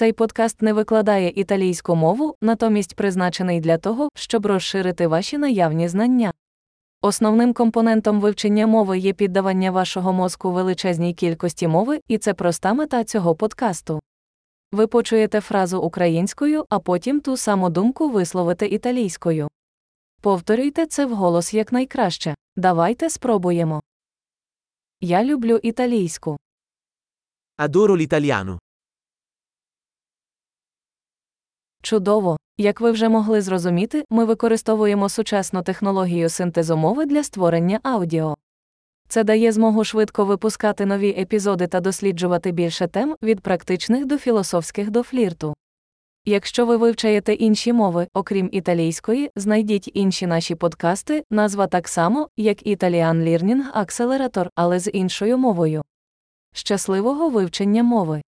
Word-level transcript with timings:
Цей 0.00 0.12
подкаст 0.12 0.62
не 0.62 0.72
викладає 0.72 1.32
італійську 1.36 1.96
мову, 1.96 2.34
натомість 2.42 2.96
призначений 2.96 3.60
для 3.60 3.78
того, 3.78 4.08
щоб 4.14 4.46
розширити 4.46 5.06
ваші 5.06 5.38
наявні 5.38 5.88
знання. 5.88 6.32
Основним 7.02 7.54
компонентом 7.54 8.20
вивчення 8.20 8.66
мови 8.66 8.98
є 8.98 9.12
піддавання 9.12 9.70
вашого 9.70 10.12
мозку 10.12 10.52
величезній 10.52 11.14
кількості 11.14 11.68
мови, 11.68 12.00
і 12.08 12.18
це 12.18 12.34
проста 12.34 12.74
мета 12.74 13.04
цього 13.04 13.34
подкасту. 13.34 14.00
Ви 14.72 14.86
почуєте 14.86 15.40
фразу 15.40 15.80
українською, 15.80 16.64
а 16.68 16.78
потім 16.78 17.20
ту 17.20 17.36
саму 17.36 17.70
думку 17.70 18.10
висловите 18.10 18.66
італійською. 18.66 19.48
Повторюйте 20.20 20.86
це 20.86 21.06
вголос 21.06 21.54
якнайкраще. 21.54 22.34
Давайте 22.56 23.10
спробуємо. 23.10 23.80
Я 25.00 25.24
люблю 25.24 25.60
італійську. 25.62 26.36
Adoro 27.58 27.96
l'italiano. 27.96 28.58
Чудово! 31.90 32.36
Як 32.58 32.80
ви 32.80 32.90
вже 32.90 33.08
могли 33.08 33.40
зрозуміти, 33.40 34.04
ми 34.10 34.24
використовуємо 34.24 35.08
сучасну 35.08 35.62
технологію 35.62 36.28
синтезу 36.28 36.76
мови 36.76 37.06
для 37.06 37.24
створення 37.24 37.80
аудіо. 37.82 38.34
Це 39.08 39.24
дає 39.24 39.52
змогу 39.52 39.84
швидко 39.84 40.24
випускати 40.24 40.86
нові 40.86 41.08
епізоди 41.08 41.66
та 41.66 41.80
досліджувати 41.80 42.52
більше 42.52 42.86
тем 42.86 43.16
від 43.22 43.40
практичних 43.40 44.06
до 44.06 44.18
філософських 44.18 44.90
до 44.90 45.02
флірту. 45.02 45.54
Якщо 46.24 46.66
ви 46.66 46.76
вивчаєте 46.76 47.32
інші 47.32 47.72
мови, 47.72 48.06
окрім 48.14 48.48
італійської, 48.52 49.30
знайдіть 49.36 49.90
інші 49.94 50.26
наші 50.26 50.54
подкасти, 50.54 51.24
назва 51.30 51.66
так 51.66 51.88
само, 51.88 52.28
як 52.36 52.66
Italian 52.66 53.28
Learning 53.28 53.62
Accelerator, 53.76 54.48
але 54.54 54.78
з 54.78 54.90
іншою 54.90 55.38
мовою. 55.38 55.82
Щасливого 56.54 57.28
вивчення 57.28 57.82
мови! 57.82 58.22